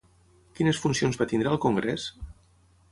[0.59, 2.09] Quines funcions va tenir al Congrés?